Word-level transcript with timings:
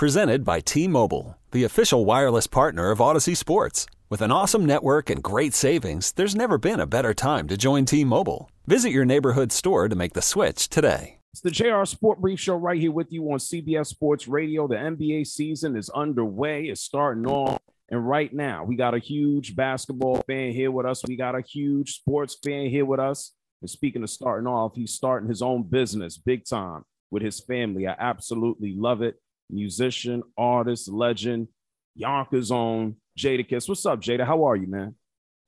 Presented 0.00 0.46
by 0.46 0.60
T 0.60 0.88
Mobile, 0.88 1.36
the 1.50 1.64
official 1.64 2.06
wireless 2.06 2.46
partner 2.46 2.90
of 2.90 3.00
Audacy 3.00 3.36
Sports. 3.36 3.84
With 4.08 4.22
an 4.22 4.32
awesome 4.32 4.64
network 4.64 5.10
and 5.10 5.22
great 5.22 5.52
savings, 5.52 6.12
there's 6.12 6.34
never 6.34 6.56
been 6.56 6.80
a 6.80 6.86
better 6.86 7.12
time 7.12 7.46
to 7.48 7.58
join 7.58 7.84
T 7.84 8.02
Mobile. 8.02 8.50
Visit 8.66 8.92
your 8.92 9.04
neighborhood 9.04 9.52
store 9.52 9.90
to 9.90 9.94
make 9.94 10.14
the 10.14 10.22
switch 10.22 10.70
today. 10.70 11.18
It's 11.34 11.42
the 11.42 11.50
JR 11.50 11.84
Sport 11.84 12.18
Brief 12.18 12.40
Show 12.40 12.54
right 12.54 12.80
here 12.80 12.92
with 12.92 13.12
you 13.12 13.30
on 13.30 13.40
CBS 13.40 13.88
Sports 13.88 14.26
Radio. 14.26 14.66
The 14.66 14.76
NBA 14.76 15.26
season 15.26 15.76
is 15.76 15.90
underway, 15.90 16.64
it's 16.68 16.80
starting 16.80 17.26
off. 17.26 17.60
And 17.90 18.08
right 18.08 18.32
now, 18.32 18.64
we 18.64 18.76
got 18.76 18.94
a 18.94 18.98
huge 18.98 19.54
basketball 19.54 20.22
fan 20.26 20.52
here 20.52 20.70
with 20.70 20.86
us. 20.86 21.04
We 21.06 21.16
got 21.16 21.34
a 21.34 21.42
huge 21.42 21.96
sports 21.96 22.38
fan 22.42 22.70
here 22.70 22.86
with 22.86 23.00
us. 23.00 23.34
And 23.60 23.68
speaking 23.68 24.02
of 24.02 24.08
starting 24.08 24.46
off, 24.46 24.72
he's 24.74 24.94
starting 24.94 25.28
his 25.28 25.42
own 25.42 25.64
business 25.64 26.16
big 26.16 26.46
time 26.46 26.84
with 27.10 27.22
his 27.22 27.38
family. 27.38 27.86
I 27.86 27.96
absolutely 27.98 28.74
love 28.74 29.02
it. 29.02 29.16
Musician, 29.52 30.22
artist, 30.36 30.88
legend, 30.88 31.48
Yonkers 31.94 32.50
own 32.50 32.96
Jadakiss. 33.18 33.68
What's 33.68 33.84
up, 33.86 34.00
Jada? 34.00 34.26
How 34.26 34.44
are 34.44 34.56
you, 34.56 34.66
man? 34.66 34.94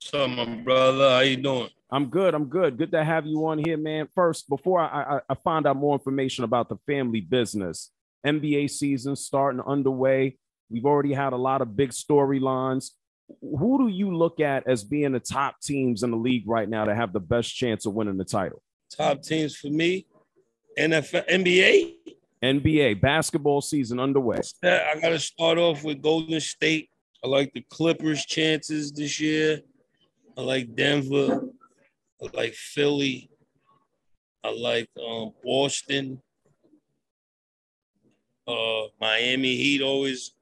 What's 0.01 0.13
up, 0.13 0.29
my 0.29 0.45
brother? 0.57 1.09
How 1.09 1.19
you 1.19 1.37
doing? 1.37 1.69
I'm 1.89 2.07
good. 2.07 2.33
I'm 2.33 2.45
good. 2.45 2.77
Good 2.77 2.91
to 2.91 3.03
have 3.03 3.25
you 3.25 3.45
on 3.47 3.59
here, 3.63 3.77
man. 3.77 4.07
First, 4.13 4.49
before 4.49 4.81
I, 4.81 5.17
I, 5.17 5.19
I 5.29 5.35
find 5.35 5.67
out 5.67 5.77
more 5.77 5.93
information 5.93 6.43
about 6.43 6.67
the 6.67 6.77
family 6.87 7.21
business, 7.21 7.91
NBA 8.25 8.69
season 8.69 9.15
starting 9.15 9.61
underway. 9.61 10.37
We've 10.69 10.85
already 10.85 11.13
had 11.13 11.33
a 11.33 11.37
lot 11.37 11.61
of 11.61 11.75
big 11.75 11.91
storylines. 11.91 12.91
Who 13.41 13.77
do 13.77 13.87
you 13.87 14.15
look 14.15 14.39
at 14.39 14.67
as 14.67 14.83
being 14.83 15.11
the 15.11 15.19
top 15.19 15.61
teams 15.61 16.03
in 16.03 16.11
the 16.11 16.17
league 16.17 16.47
right 16.47 16.67
now 16.67 16.85
to 16.85 16.95
have 16.95 17.13
the 17.13 17.19
best 17.19 17.55
chance 17.55 17.85
of 17.85 17.93
winning 17.93 18.17
the 18.17 18.25
title? 18.25 18.61
Top 18.91 19.21
teams 19.21 19.55
for 19.55 19.69
me, 19.69 20.07
NFL, 20.77 21.29
NBA. 21.29 21.93
NBA 22.43 23.01
basketball 23.01 23.61
season 23.61 23.99
underway. 23.99 24.39
I 24.63 24.99
got 25.01 25.09
to 25.09 25.19
start 25.19 25.57
off 25.57 25.83
with 25.83 26.01
Golden 26.01 26.39
State. 26.39 26.89
I 27.23 27.27
like 27.27 27.53
the 27.53 27.65
Clippers' 27.69 28.25
chances 28.25 28.91
this 28.91 29.19
year. 29.19 29.61
I 30.37 30.41
like 30.41 30.75
Denver. 30.75 31.45
I 32.21 32.27
like 32.33 32.53
Philly. 32.53 33.29
I 34.43 34.51
like 34.51 34.89
um, 35.01 35.31
Boston. 35.43 36.21
Uh, 38.45 38.87
Miami 38.99 39.55
Heat 39.55 39.81
always 39.81 40.33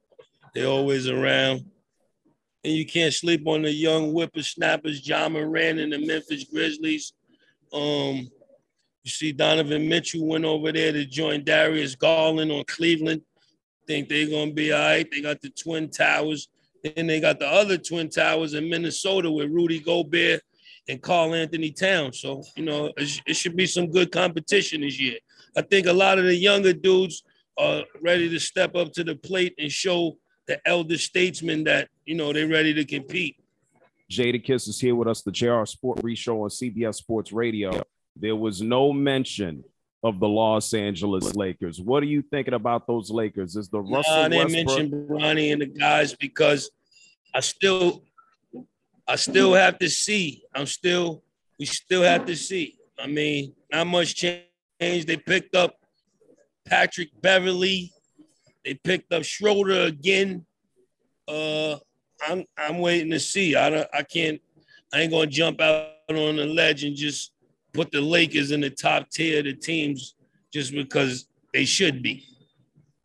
they're 0.53 0.67
always 0.67 1.07
around. 1.07 1.65
And 2.63 2.73
you 2.73 2.85
can't 2.85 3.13
sleep 3.13 3.47
on 3.47 3.63
the 3.63 3.71
young 3.71 4.11
whippersnappers, 4.11 5.07
Ja 5.07 5.29
Morant 5.29 5.79
and 5.79 5.93
the 5.93 6.05
Memphis 6.05 6.43
Grizzlies. 6.43 7.13
Um, 7.73 8.29
you 9.03 9.11
see 9.11 9.31
Donovan 9.31 9.87
Mitchell 9.87 10.25
went 10.25 10.45
over 10.45 10.71
there 10.71 10.91
to 10.91 11.05
join 11.05 11.43
Darius 11.43 11.95
Garland 11.95 12.51
on 12.51 12.63
Cleveland. 12.65 13.21
Think 13.87 14.09
they're 14.09 14.29
gonna 14.29 14.51
be 14.51 14.71
all 14.71 14.79
right. 14.79 15.09
They 15.09 15.21
got 15.21 15.41
the 15.41 15.49
Twin 15.49 15.89
Towers. 15.89 16.49
Then 16.83 17.07
they 17.07 17.19
got 17.19 17.39
the 17.39 17.47
other 17.47 17.77
Twin 17.77 18.09
Towers 18.09 18.53
in 18.53 18.69
Minnesota 18.69 19.29
with 19.29 19.49
Rudy 19.51 19.79
Gobert 19.79 20.41
and 20.87 21.01
Karl-Anthony 21.01 21.71
Towns. 21.71 22.19
So, 22.19 22.43
you 22.55 22.65
know, 22.65 22.91
it 22.97 23.35
should 23.35 23.55
be 23.55 23.67
some 23.67 23.91
good 23.91 24.11
competition 24.11 24.81
this 24.81 24.99
year. 24.99 25.17
I 25.55 25.61
think 25.61 25.85
a 25.87 25.93
lot 25.93 26.17
of 26.17 26.25
the 26.25 26.35
younger 26.35 26.73
dudes 26.73 27.23
are 27.57 27.83
ready 28.01 28.29
to 28.29 28.39
step 28.39 28.75
up 28.75 28.91
to 28.93 29.03
the 29.03 29.15
plate 29.15 29.53
and 29.59 29.71
show 29.71 30.17
the 30.47 30.59
elder 30.67 30.97
statesmen 30.97 31.63
that, 31.65 31.89
you 32.05 32.15
know, 32.15 32.33
they're 32.33 32.47
ready 32.47 32.73
to 32.73 32.85
compete. 32.85 33.37
Jadakiss 34.09 34.67
is 34.67 34.79
here 34.79 34.95
with 34.95 35.07
us, 35.07 35.21
the 35.21 35.31
JR 35.31 35.63
Sport 35.65 36.01
Brief 36.01 36.17
Show 36.17 36.41
on 36.43 36.49
CBS 36.49 36.95
Sports 36.95 37.31
Radio. 37.31 37.83
There 38.15 38.35
was 38.35 38.61
no 38.61 38.91
mention 38.93 39.63
of 40.03 40.19
the 40.19 40.27
Los 40.27 40.73
Angeles 40.73 41.35
Lakers. 41.35 41.79
What 41.79 42.01
are 42.03 42.07
you 42.07 42.21
thinking 42.21 42.53
about 42.53 42.87
those 42.87 43.11
Lakers? 43.11 43.55
Is 43.55 43.69
the 43.69 43.79
Russell 43.81 44.13
I 44.13 44.29
didn't 44.29 44.53
Westbrook- 44.53 44.77
mention 44.91 45.07
Bronny 45.07 45.51
and 45.53 45.61
the 45.61 45.67
guys 45.67 46.15
because 46.15 46.69
I 47.33 47.39
still 47.39 48.03
I 49.07 49.15
still 49.15 49.53
have 49.53 49.77
to 49.79 49.89
see. 49.89 50.43
I'm 50.55 50.65
still 50.65 51.23
we 51.59 51.65
still 51.65 52.03
have 52.03 52.25
to 52.25 52.35
see. 52.35 52.77
I 52.97 53.07
mean, 53.07 53.53
not 53.71 53.87
much 53.87 54.15
change. 54.15 54.41
They 54.79 55.17
picked 55.17 55.55
up 55.55 55.75
Patrick 56.65 57.09
Beverley. 57.21 57.91
They 58.65 58.73
picked 58.75 59.11
up 59.13 59.23
Schroeder 59.23 59.83
again. 59.83 60.45
Uh 61.27 61.77
I'm 62.27 62.45
I'm 62.57 62.79
waiting 62.79 63.11
to 63.11 63.19
see. 63.19 63.55
I 63.55 63.69
don't 63.69 63.87
I 63.93 64.03
can't 64.03 64.41
I 64.93 65.01
ain't 65.01 65.11
gonna 65.11 65.27
jump 65.27 65.61
out 65.61 65.89
on 66.09 66.35
the 66.35 66.45
ledge 66.45 66.83
and 66.83 66.95
just 66.95 67.31
put 67.73 67.91
the 67.91 68.01
Lakers 68.01 68.51
in 68.51 68.61
the 68.61 68.69
top 68.69 69.09
tier 69.09 69.39
of 69.39 69.45
the 69.45 69.53
teams 69.53 70.15
just 70.51 70.73
because 70.73 71.27
they 71.53 71.65
should 71.65 72.01
be. 72.01 72.25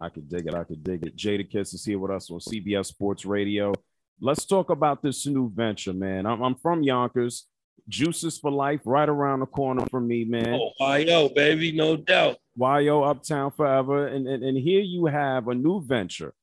I 0.00 0.08
could 0.08 0.28
dig 0.28 0.46
it. 0.46 0.54
I 0.54 0.64
could 0.64 0.84
dig 0.84 1.06
it. 1.06 1.16
Jadakiss 1.16 1.74
is 1.74 1.84
here 1.84 1.98
with 1.98 2.10
us 2.10 2.30
on 2.30 2.38
CBS 2.38 2.86
Sports 2.86 3.24
Radio. 3.24 3.72
Let's 4.20 4.44
talk 4.44 4.70
about 4.70 5.02
this 5.02 5.26
new 5.26 5.50
venture, 5.54 5.92
man. 5.92 6.26
I'm, 6.26 6.42
I'm 6.42 6.54
from 6.56 6.82
Yonkers. 6.82 7.46
Juices 7.88 8.38
for 8.38 8.50
life, 8.50 8.80
right 8.84 9.08
around 9.08 9.40
the 9.40 9.46
corner 9.46 9.86
from 9.90 10.08
me, 10.08 10.24
man. 10.24 10.58
Oh, 10.80 10.94
yo, 10.96 11.28
baby, 11.28 11.70
no 11.70 11.96
doubt. 11.96 12.36
YO 12.56 13.04
Uptown 13.04 13.52
Forever. 13.52 14.08
And, 14.08 14.26
and, 14.26 14.42
and 14.42 14.58
here 14.58 14.80
you 14.80 15.06
have 15.06 15.46
a 15.46 15.54
new 15.54 15.80
venture, 15.84 16.34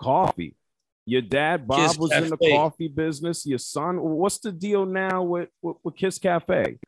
coffee. 0.00 0.56
Your 1.04 1.20
dad, 1.20 1.68
Bob, 1.68 1.88
Kiss 1.88 1.98
was 1.98 2.12
in 2.12 2.30
the 2.30 2.36
coffee 2.36 2.88
business. 2.88 3.44
Your 3.44 3.58
son, 3.58 4.00
what's 4.00 4.38
the 4.38 4.50
deal 4.50 4.86
now 4.86 5.22
with, 5.22 5.50
with, 5.60 5.76
with 5.84 5.96
Kiss 5.96 6.18
Cafe? 6.18 6.78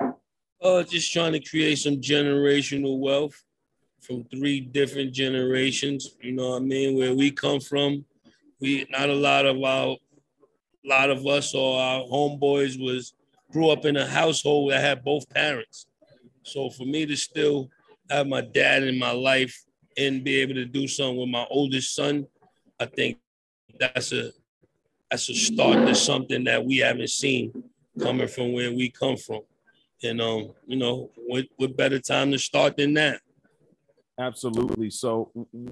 Uh, 0.61 0.83
just 0.83 1.13
trying 1.13 1.33
to 1.33 1.41
create 1.41 1.79
some 1.79 1.97
generational 1.97 2.99
wealth 2.99 3.45
from 4.01 4.25
three 4.25 4.61
different 4.61 5.13
generations. 5.13 6.17
You 6.21 6.33
know 6.33 6.51
what 6.51 6.63
I 6.63 6.65
mean? 6.65 6.99
Where 6.99 7.15
we 7.15 7.31
come 7.31 7.61
from, 7.61 8.05
we 8.61 8.87
not 8.91 9.09
a 9.09 9.15
lot 9.15 9.47
of 9.47 9.63
our, 9.63 9.97
a 10.85 10.89
lot 10.89 11.11
of 11.11 11.25
us 11.27 11.55
or 11.55 11.81
our 11.81 12.01
homeboys 12.03 12.83
was 12.83 13.15
grew 13.53 13.71
up 13.71 13.85
in 13.85 13.97
a 13.97 14.07
household 14.07 14.73
that 14.73 14.81
had 14.81 15.05
both 15.05 15.29
parents. 15.31 15.87
So 16.43 16.71
for 16.71 16.85
me 16.85 17.07
to 17.07 17.17
still 17.17 17.71
have 18.11 18.27
my 18.27 18.41
dad 18.41 18.83
in 18.83 18.99
my 18.99 19.13
life 19.13 19.65
and 19.97 20.25
be 20.25 20.37
able 20.37 20.55
to 20.55 20.65
do 20.65 20.89
something 20.89 21.19
with 21.19 21.29
my 21.29 21.47
oldest 21.51 21.95
son, 21.95 22.27
I 22.81 22.87
think 22.87 23.19
that's 23.79 24.13
a 24.13 24.33
that's 25.11 25.29
a 25.29 25.35
start 25.35 25.87
to 25.87 25.95
something 25.95 26.45
that 26.45 26.65
we 26.65 26.79
haven't 26.79 27.11
seen 27.11 27.65
coming 28.01 28.29
from 28.29 28.53
where 28.53 28.73
we 28.73 28.91
come 28.91 29.17
from. 29.17 29.41
And 30.03 30.21
um, 30.21 30.53
you 30.67 30.77
know, 30.77 31.11
what 31.17 31.47
what 31.57 31.77
better 31.77 31.99
time 31.99 32.31
to 32.33 32.39
start 32.39 32.77
than 32.77 32.95
that? 32.95 33.21
Absolutely. 34.19 34.91
So, 34.91 35.31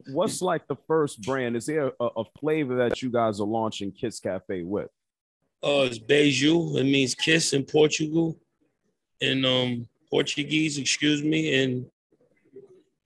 what's 0.08 0.40
like 0.40 0.66
the 0.68 0.76
first 0.86 1.22
brand? 1.22 1.56
Is 1.56 1.66
there 1.66 1.92
a, 2.00 2.04
a 2.16 2.24
flavor 2.38 2.76
that 2.76 3.02
you 3.02 3.10
guys 3.10 3.40
are 3.40 3.46
launching 3.46 3.90
Kiss 3.90 4.20
Cafe 4.20 4.62
with? 4.62 4.88
Uh, 5.62 5.86
it's 5.88 5.98
Beijo. 5.98 6.76
It 6.76 6.84
means 6.84 7.14
kiss 7.14 7.52
in 7.52 7.64
Portugal, 7.64 8.38
in 9.20 9.44
um 9.44 9.88
Portuguese, 10.10 10.78
excuse 10.78 11.22
me. 11.22 11.62
And 11.62 11.86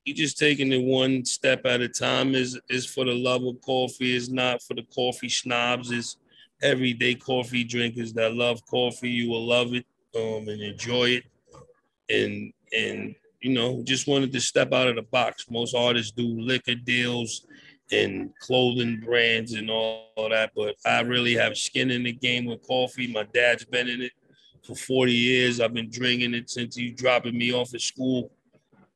you 0.05 0.15
just 0.15 0.39
taking 0.39 0.73
it 0.73 0.83
one 0.83 1.25
step 1.25 1.65
at 1.65 1.81
a 1.81 1.89
time. 1.89 2.35
Is 2.35 2.59
is 2.69 2.87
for 2.87 3.05
the 3.05 3.15
love 3.15 3.45
of 3.45 3.61
coffee. 3.63 4.15
Is 4.15 4.31
not 4.31 4.63
for 4.63 4.75
the 4.75 4.87
coffee 4.95 5.29
snobs. 5.29 5.91
Is 5.91 6.17
everyday 6.63 7.15
coffee 7.15 7.65
drinkers 7.65 8.13
that 8.15 8.35
love 8.35 8.61
coffee. 8.67 9.11
You 9.11 9.31
will 9.31 9.47
love 9.47 9.75
it 9.75 9.87
um 10.17 10.49
and 10.49 10.61
enjoy 10.61 11.21
it. 11.21 11.25
And 12.09 12.53
and 12.77 13.15
you 13.41 13.53
know, 13.53 13.83
just 13.85 14.07
wanted 14.07 14.33
to 14.33 14.41
step 14.41 14.73
out 14.73 14.89
of 14.89 14.97
the 14.97 15.03
box. 15.03 15.47
Most 15.51 15.75
artists 15.75 16.13
do 16.13 16.27
liquor 16.41 16.75
deals 16.75 17.47
and 17.93 18.31
clothing 18.41 19.01
brands 19.01 19.55
and 19.55 19.71
all, 19.71 20.13
all 20.17 20.29
that, 20.29 20.53
but 20.55 20.77
I 20.87 21.01
really 21.01 21.35
have 21.35 21.57
skin 21.57 21.91
in 21.91 22.05
the 22.05 22.13
game 22.13 22.45
with 22.45 22.67
coffee. 22.67 23.13
My 23.13 23.25
dad's 23.25 23.65
been 23.65 23.89
in 23.89 24.03
it 24.03 24.13
for 24.63 24.77
40 24.77 25.13
years. 25.13 25.61
I've 25.61 25.75
been 25.75 25.91
drinking 25.91 26.35
it 26.35 26.51
since 26.51 26.77
he 26.77 26.91
dropping 26.91 27.37
me 27.37 27.53
off 27.53 27.75
at 27.75 27.81
school. 27.81 28.31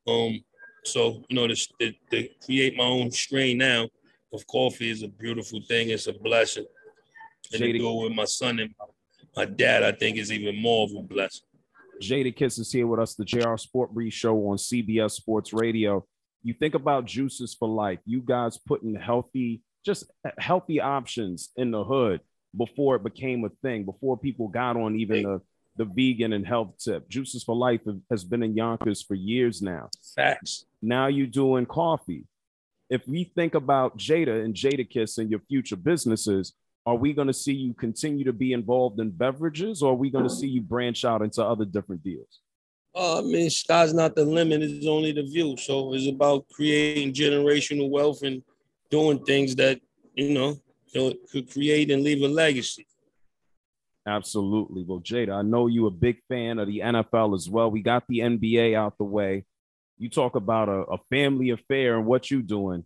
Um, 0.07 0.43
so 0.83 1.23
you 1.27 1.35
know, 1.35 1.47
to, 1.47 1.55
to, 1.79 1.93
to 2.11 2.29
create 2.43 2.77
my 2.77 2.83
own 2.83 3.11
strain 3.11 3.57
now 3.57 3.89
of 4.31 4.45
coffee 4.47 4.91
is 4.91 5.03
a 5.03 5.07
beautiful 5.07 5.61
thing. 5.67 5.89
It's 5.89 6.07
a 6.07 6.13
blessing, 6.13 6.65
and 7.51 7.59
to 7.59 7.67
Shady. 7.67 7.79
do 7.79 7.89
it 7.89 8.03
with 8.03 8.13
my 8.13 8.25
son 8.25 8.59
and 8.59 8.73
my 8.79 8.85
dad, 9.43 9.83
I 9.83 9.91
think 9.91 10.17
is 10.17 10.31
even 10.31 10.55
more 10.55 10.85
of 10.85 10.95
a 10.95 11.01
blessing. 11.01 11.43
Jadakiss 12.01 12.59
is 12.59 12.71
here 12.71 12.87
with 12.87 12.99
us, 12.99 13.15
the 13.15 13.25
JR 13.25 13.57
Sport 13.57 13.91
Show 14.09 14.35
on 14.47 14.57
CBS 14.57 15.11
Sports 15.11 15.51
Radio. 15.51 16.05
You 16.43 16.53
think 16.53 16.75
about 16.75 17.05
Juices 17.05 17.53
for 17.53 17.67
Life, 17.67 17.99
you 18.05 18.21
guys 18.21 18.57
putting 18.57 18.95
healthy, 18.95 19.61
just 19.85 20.09
healthy 20.37 20.79
options 20.79 21.49
in 21.57 21.71
the 21.71 21.83
hood 21.83 22.21
before 22.55 22.95
it 22.95 23.03
became 23.03 23.43
a 23.43 23.49
thing, 23.61 23.83
before 23.83 24.17
people 24.17 24.47
got 24.47 24.77
on 24.77 24.95
even 24.95 25.23
the, 25.23 25.41
the 25.77 25.85
vegan 25.85 26.33
and 26.33 26.47
health 26.47 26.75
tip. 26.79 27.09
Juices 27.09 27.43
for 27.43 27.55
Life 27.55 27.81
has 28.09 28.23
been 28.23 28.43
in 28.43 28.55
Yonkers 28.55 29.01
for 29.01 29.15
years 29.15 29.61
now. 29.61 29.89
Facts. 30.15 30.65
Now 30.81 31.07
you're 31.07 31.27
doing 31.27 31.65
coffee. 31.65 32.25
If 32.89 33.07
we 33.07 33.31
think 33.35 33.55
about 33.55 33.97
Jada 33.97 34.45
and 34.45 34.53
Jadakiss 34.53 35.17
and 35.17 35.29
your 35.29 35.41
future 35.49 35.75
businesses, 35.75 36.53
are 36.85 36.95
we 36.95 37.13
going 37.13 37.27
to 37.27 37.33
see 37.33 37.53
you 37.53 37.73
continue 37.73 38.23
to 38.25 38.33
be 38.33 38.53
involved 38.53 38.99
in 38.99 39.09
beverages 39.09 39.81
or 39.81 39.93
are 39.93 39.95
we 39.95 40.09
going 40.09 40.23
to 40.23 40.29
see 40.29 40.47
you 40.47 40.61
branch 40.61 41.03
out 41.03 41.21
into 41.21 41.43
other 41.43 41.65
different 41.65 42.03
deals? 42.03 42.39
Uh, 42.95 43.19
I 43.19 43.21
mean, 43.23 43.49
sky's 43.49 43.93
not 43.93 44.15
the 44.15 44.23
limit; 44.23 44.61
it's 44.61 44.87
only 44.87 45.11
the 45.11 45.23
view. 45.23 45.57
So 45.57 45.93
it's 45.93 46.07
about 46.07 46.45
creating 46.49 47.13
generational 47.13 47.89
wealth 47.89 48.21
and 48.23 48.41
doing 48.89 49.23
things 49.25 49.53
that 49.55 49.81
you 50.13 50.33
know 50.33 50.57
could 51.29 51.51
create 51.51 51.91
and 51.91 52.03
leave 52.03 52.21
a 52.21 52.27
legacy. 52.27 52.87
Absolutely. 54.07 54.83
Well, 54.83 55.01
Jada, 55.01 55.33
I 55.33 55.41
know 55.41 55.67
you're 55.67 55.87
a 55.87 55.91
big 55.91 56.19
fan 56.29 56.59
of 56.59 56.67
the 56.67 56.79
NFL 56.79 57.35
as 57.35 57.49
well. 57.49 57.71
We 57.71 57.81
got 57.81 58.03
the 58.07 58.19
NBA 58.19 58.75
out 58.75 58.97
the 58.97 59.03
way. 59.03 59.45
You 59.97 60.09
talk 60.09 60.35
about 60.35 60.69
a, 60.69 60.83
a 60.83 60.97
family 61.09 61.49
affair 61.49 61.97
and 61.97 62.05
what 62.05 62.29
you're 62.29 62.41
doing. 62.41 62.85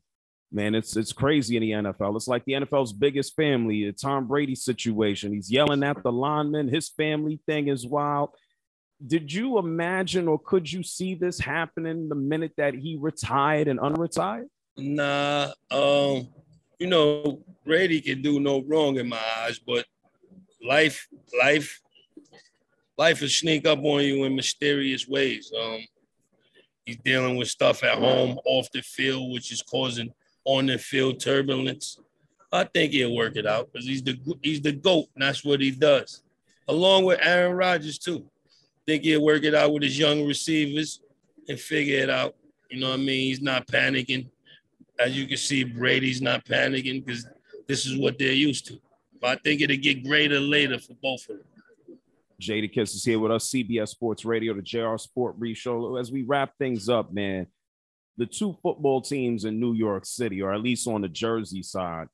Man, 0.51 0.73
it's 0.73 0.97
it's 0.97 1.13
crazy 1.13 1.57
in 1.57 1.61
the 1.61 1.91
NFL. 1.91 2.15
It's 2.15 2.27
like 2.27 2.43
the 2.45 2.53
NFL's 2.53 2.91
biggest 2.91 3.35
family, 3.35 3.85
a 3.85 3.91
Tom 3.91 4.27
Brady 4.27 4.55
situation. 4.55 5.31
He's 5.31 5.51
yelling 5.51 5.83
at 5.83 6.01
the 6.01 6.11
lineman. 6.11 6.69
His 6.69 6.89
family 6.89 7.39
thing 7.45 7.67
is 7.67 7.85
wild. 7.85 8.31
Did 9.05 9.31
you 9.31 9.59
imagine 9.59 10.27
or 10.27 10.39
could 10.39 10.71
you 10.71 10.81
see 10.81 11.13
this 11.13 11.39
happening 11.39 12.09
the 12.09 12.15
minute 12.15 12.53
that 12.57 12.73
he 12.73 12.97
retired 12.99 13.67
and 13.67 13.79
unretired? 13.79 14.47
Nah, 14.75 15.51
um, 15.71 16.27
you 16.79 16.87
know, 16.87 17.41
Brady 17.63 18.01
can 18.01 18.21
do 18.21 18.39
no 18.39 18.63
wrong 18.63 18.97
in 18.97 19.07
my 19.07 19.21
eyes, 19.37 19.59
but 19.59 19.85
life, 20.65 21.07
life, 21.39 21.79
life 22.97 23.21
will 23.21 23.27
sneak 23.27 23.67
up 23.67 23.79
on 23.83 24.03
you 24.03 24.23
in 24.23 24.35
mysterious 24.35 25.07
ways. 25.07 25.51
Um, 25.57 25.79
he's 26.85 26.97
dealing 26.97 27.35
with 27.35 27.49
stuff 27.49 27.83
at 27.83 27.97
home, 27.97 28.39
off 28.45 28.69
the 28.71 28.81
field, 28.81 29.31
which 29.31 29.51
is 29.51 29.61
causing 29.61 30.11
on 30.45 30.67
the 30.67 30.77
field 30.77 31.19
turbulence. 31.19 31.99
I 32.51 32.63
think 32.63 32.93
he'll 32.93 33.15
work 33.15 33.35
it 33.35 33.45
out 33.45 33.71
because 33.71 33.87
he's 33.87 34.03
the 34.03 34.17
he's 34.41 34.61
the 34.61 34.71
goat, 34.71 35.07
and 35.15 35.23
that's 35.23 35.45
what 35.45 35.61
he 35.61 35.71
does. 35.71 36.23
Along 36.67 37.05
with 37.05 37.19
Aaron 37.21 37.55
Rodgers 37.55 37.97
too. 37.97 38.25
Think 38.87 39.03
he'll 39.03 39.23
work 39.23 39.43
it 39.43 39.53
out 39.53 39.71
with 39.71 39.83
his 39.83 39.99
young 39.99 40.25
receivers 40.25 41.01
and 41.47 41.59
figure 41.59 41.99
it 41.99 42.09
out. 42.09 42.35
You 42.69 42.79
know 42.79 42.89
what 42.89 42.99
I 42.99 43.03
mean? 43.03 43.27
He's 43.27 43.41
not 43.41 43.67
panicking. 43.67 44.29
As 44.99 45.17
you 45.17 45.27
can 45.27 45.37
see, 45.37 45.63
Brady's 45.63 46.21
not 46.21 46.45
panicking 46.45 47.05
because 47.05 47.27
this 47.67 47.85
is 47.85 47.97
what 47.97 48.17
they're 48.17 48.31
used 48.31 48.65
to. 48.67 48.79
But 49.21 49.29
I 49.29 49.35
think 49.43 49.61
it'll 49.61 49.77
get 49.77 50.03
greater 50.03 50.39
later 50.39 50.79
for 50.79 50.93
both 51.01 51.21
of 51.29 51.37
them. 51.37 51.45
Jadakiss 52.41 52.95
is 52.95 53.03
here 53.03 53.19
with 53.19 53.31
us, 53.31 53.49
CBS 53.49 53.89
Sports 53.89 54.23
Radio, 54.23 54.53
the 54.53 54.61
JR 54.61 54.97
Sport 54.97 55.37
Brief 55.37 55.57
Show. 55.57 55.97
As 55.97 56.11
we 56.11 56.23
wrap 56.23 56.57
things 56.57 56.87
up, 56.87 57.11
man, 57.11 57.47
the 58.19 58.25
two 58.25 58.53
football 58.61 59.01
teams 59.01 59.45
in 59.45 59.61
New 59.61 59.73
York 59.73 60.05
City, 60.05 60.41
or 60.41 60.53
at 60.53 60.61
least 60.61 60.87
on 60.87 61.01
the 61.01 61.07
Jersey 61.07 61.63
side, 61.63 62.09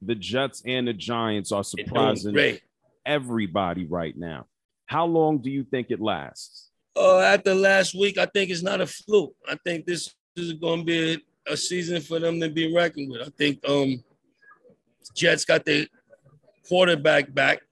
the 0.00 0.14
Jets 0.14 0.62
and 0.64 0.86
the 0.86 0.92
Giants 0.92 1.50
are 1.50 1.64
surprising 1.64 2.58
everybody 3.04 3.84
right 3.84 4.16
now. 4.16 4.46
How 4.86 5.04
long 5.04 5.38
do 5.38 5.50
you 5.50 5.64
think 5.64 5.90
it 5.90 6.00
lasts? 6.00 6.70
Uh, 6.96 7.18
after 7.18 7.56
last 7.56 7.92
week, 7.94 8.18
I 8.18 8.26
think 8.26 8.50
it's 8.50 8.62
not 8.62 8.80
a 8.80 8.86
fluke. 8.86 9.34
I 9.48 9.56
think 9.64 9.84
this 9.84 10.14
is 10.36 10.52
going 10.52 10.80
to 10.80 10.84
be 10.84 11.14
a, 11.14 11.52
a 11.52 11.56
season 11.56 12.00
for 12.02 12.20
them 12.20 12.40
to 12.40 12.48
be 12.48 12.72
reckoned 12.72 13.10
with. 13.10 13.22
I 13.22 13.30
think 13.36 13.58
um, 13.68 14.02
Jets 15.16 15.44
got 15.44 15.64
their 15.64 15.86
quarterback 16.68 17.34
back. 17.34 17.62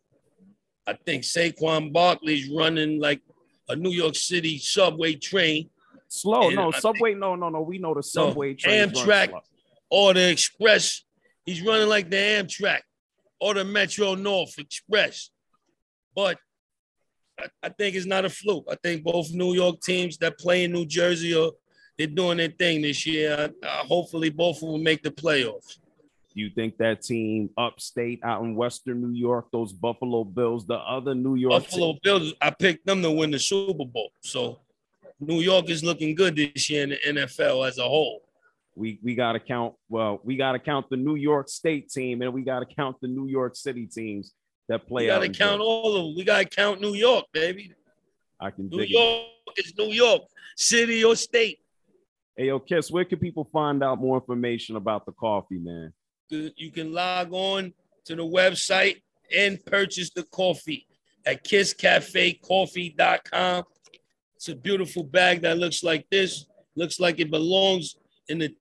I 0.88 0.94
think 0.94 1.23
Saquon 1.23 1.93
Barkley's 1.93 2.50
running 2.50 3.00
like 3.00 3.23
a 3.69 3.77
New 3.77 3.91
York 3.91 4.17
City 4.17 4.59
subway 4.59 5.15
train. 5.15 5.71
Slow, 6.08 6.49
and 6.49 6.56
no, 6.56 6.73
I 6.73 6.79
subway, 6.79 7.11
think, 7.11 7.20
no, 7.20 7.35
no, 7.35 7.49
no. 7.49 7.61
We 7.62 7.79
know 7.79 7.94
the 7.94 8.03
subway 8.03 8.50
no, 8.50 8.55
train. 8.55 8.88
Amtrak 8.88 9.32
or 9.91 10.14
the 10.14 10.31
Express. 10.31 11.03
He's 11.44 11.62
running 11.62 11.88
like 11.88 12.11
the 12.11 12.17
Amtrak 12.17 12.81
or 13.41 13.55
the 13.55 13.64
Metro 13.64 14.14
North 14.14 14.58
Express. 14.58 15.31
But 16.14 16.38
I, 17.38 17.47
I 17.62 17.69
think 17.69 17.97
it's 17.97 18.06
not 18.06 18.25
a 18.25 18.31
fluke. 18.31 18.67
I 18.70 18.76
think 18.82 19.05
both 19.05 19.32
New 19.32 19.55
York 19.55 19.81
teams 19.81 20.17
that 20.19 20.38
play 20.38 20.64
in 20.64 20.73
New 20.73 20.87
Jersey 20.87 21.35
are 21.35 21.50
they're 21.99 22.06
doing 22.06 22.38
their 22.38 22.49
thing 22.49 22.82
this 22.82 23.06
year. 23.06 23.50
hopefully, 23.64 24.31
both 24.31 24.62
of 24.62 24.73
them 24.73 24.82
make 24.82 25.02
the 25.02 25.11
playoffs. 25.11 25.79
Do 26.35 26.43
you 26.43 26.50
think 26.50 26.76
that 26.76 27.00
team 27.00 27.49
upstate 27.56 28.23
out 28.23 28.44
in 28.44 28.55
Western 28.55 29.00
New 29.00 29.19
York, 29.19 29.47
those 29.50 29.73
Buffalo 29.73 30.23
Bills, 30.23 30.67
the 30.67 30.75
other 30.75 31.14
New 31.14 31.37
York 31.37 31.62
Buffalo 31.64 31.93
team? 31.93 32.00
Bills, 32.02 32.35
I 32.43 32.50
picked 32.50 32.85
them 32.85 33.00
to 33.00 33.11
win 33.11 33.31
the 33.31 33.38
Super 33.38 33.87
Bowl. 33.87 34.11
So 34.20 34.61
New 35.20 35.40
York 35.40 35.70
is 35.70 35.82
looking 35.82 36.14
good 36.14 36.36
this 36.36 36.68
year 36.68 36.82
in 36.84 36.90
the 36.90 36.98
NFL 37.20 37.66
as 37.66 37.78
a 37.78 37.88
whole. 37.88 38.20
We 38.74 38.98
we 39.02 39.14
got 39.14 39.32
to 39.32 39.40
count. 39.40 39.74
Well, 39.88 40.20
we 40.22 40.36
got 40.36 40.52
to 40.52 40.58
count 40.58 40.90
the 40.90 40.98
New 40.98 41.14
York 41.14 41.48
State 41.48 41.88
team, 41.88 42.20
and 42.20 42.34
we 42.34 42.42
got 42.42 42.60
to 42.60 42.66
count 42.66 42.96
the 43.00 43.08
New 43.08 43.26
York 43.26 43.56
City 43.56 43.86
teams 43.86 44.34
that 44.68 44.86
play. 44.86 45.04
We 45.04 45.08
got 45.08 45.20
to 45.20 45.30
count 45.30 45.62
all 45.62 45.96
of 45.96 46.04
them. 46.04 46.14
We 46.16 46.24
got 46.24 46.38
to 46.38 46.44
count 46.44 46.82
New 46.82 46.94
York, 46.94 47.24
baby. 47.32 47.72
I 48.38 48.50
can. 48.50 48.68
Do 48.68 48.80
it. 48.80 48.90
New 48.90 48.98
York 48.98 49.28
it. 49.56 49.66
is 49.66 49.74
New 49.78 49.92
York, 49.92 50.22
city 50.56 51.02
or 51.04 51.16
state. 51.16 51.60
Hey, 52.36 52.48
yo, 52.48 52.58
Kiss, 52.58 52.90
where 52.90 53.06
can 53.06 53.18
people 53.18 53.44
find 53.44 53.82
out 53.82 53.98
more 53.98 54.18
information 54.18 54.76
about 54.76 55.06
the 55.06 55.12
coffee, 55.12 55.58
man? 55.58 55.94
you 56.28 56.72
can 56.72 56.92
log 56.92 57.32
on 57.32 57.72
to 58.04 58.16
the 58.16 58.24
website 58.24 59.00
and 59.34 59.64
purchase 59.64 60.10
the 60.10 60.24
coffee 60.24 60.86
at 61.24 61.42
kisscafecoffee.com. 61.44 63.64
It's 64.37 64.49
a 64.49 64.55
beautiful 64.55 65.03
bag 65.03 65.41
that 65.43 65.59
looks 65.59 65.83
like 65.83 66.06
this. 66.11 66.44
Looks 66.77 67.00
like 67.00 67.19
it 67.21 67.31
belongs 67.31 67.97
in 68.29 68.38
the, 68.38 68.55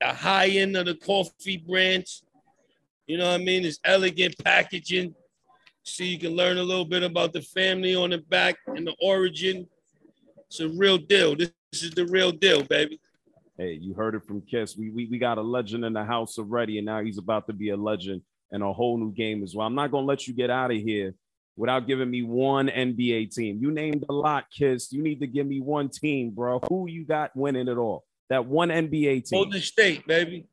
the 0.00 0.08
high 0.08 0.48
end 0.48 0.76
of 0.76 0.84
the 0.86 0.94
coffee 0.94 1.56
brands. 1.56 2.22
You 3.06 3.16
know 3.16 3.30
what 3.30 3.40
I 3.40 3.44
mean? 3.44 3.64
It's 3.64 3.80
elegant 3.84 4.36
packaging. 4.44 5.14
So 5.82 6.04
you 6.04 6.18
can 6.18 6.36
learn 6.36 6.58
a 6.58 6.62
little 6.62 6.84
bit 6.84 7.02
about 7.02 7.32
the 7.32 7.40
family 7.40 7.96
on 7.96 8.10
the 8.10 8.18
back 8.18 8.56
and 8.66 8.86
the 8.86 8.94
origin. 9.00 9.66
It's 10.46 10.60
a 10.60 10.68
real 10.68 10.98
deal. 10.98 11.34
This 11.34 11.50
is 11.72 11.92
the 11.92 12.06
real 12.06 12.30
deal, 12.30 12.62
baby. 12.62 13.00
Hey, 13.56 13.78
you 13.80 13.94
heard 13.94 14.14
it 14.14 14.24
from 14.24 14.42
Kiss. 14.42 14.76
We, 14.76 14.90
we 14.90 15.06
we 15.06 15.18
got 15.18 15.38
a 15.38 15.42
legend 15.42 15.84
in 15.84 15.92
the 15.92 16.04
house 16.04 16.38
already, 16.38 16.78
and 16.78 16.86
now 16.86 17.02
he's 17.02 17.18
about 17.18 17.46
to 17.46 17.52
be 17.52 17.70
a 17.70 17.76
legend 17.76 18.22
in 18.50 18.62
a 18.62 18.72
whole 18.72 18.98
new 18.98 19.12
game 19.12 19.42
as 19.42 19.54
well. 19.54 19.66
I'm 19.66 19.74
not 19.74 19.90
gonna 19.90 20.06
let 20.06 20.28
you 20.28 20.34
get 20.34 20.50
out 20.50 20.70
of 20.70 20.76
here 20.76 21.14
without 21.56 21.86
giving 21.86 22.10
me 22.10 22.22
one 22.22 22.68
NBA 22.68 23.34
team. 23.34 23.58
You 23.60 23.70
named 23.70 24.04
a 24.08 24.12
lot, 24.12 24.46
Kiss. 24.56 24.92
You 24.92 25.02
need 25.02 25.20
to 25.20 25.26
give 25.26 25.46
me 25.46 25.60
one 25.60 25.88
team, 25.88 26.30
bro. 26.30 26.60
Who 26.68 26.88
you 26.88 27.04
got 27.04 27.36
winning 27.36 27.68
it 27.68 27.76
all? 27.76 28.04
That 28.30 28.46
one 28.46 28.70
NBA 28.70 29.28
team. 29.28 29.42
Golden 29.42 29.60
State, 29.60 30.06
baby. 30.06 30.46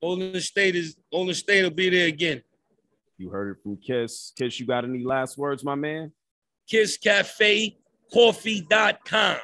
Golden 0.00 0.40
State 0.40 0.76
is 0.76 0.96
Golden 1.10 1.34
State 1.34 1.62
will 1.62 1.70
be 1.70 1.90
there 1.90 2.06
again. 2.06 2.42
You 3.18 3.30
heard 3.30 3.56
it 3.56 3.62
from 3.62 3.78
Kiss. 3.78 4.32
Kiss, 4.36 4.60
you 4.60 4.66
got 4.66 4.84
any 4.84 5.02
last 5.02 5.38
words, 5.38 5.64
my 5.64 5.74
man? 5.74 6.12
KissCafeCoffee.com. 6.70 9.36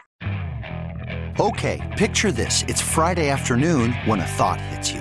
Okay, 1.41 1.95
picture 1.97 2.31
this. 2.31 2.63
It's 2.69 2.83
Friday 2.83 3.31
afternoon 3.31 3.95
when 4.05 4.21
a 4.21 4.27
thought 4.27 4.61
hits 4.61 4.93
you. 4.93 5.01